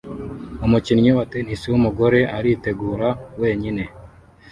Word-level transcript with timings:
Umukinnyi 0.65 1.11
wa 1.17 1.25
tennis 1.31 1.61
wumugore 1.71 2.19
aritegura 2.37 3.09
wenyine 3.41 3.83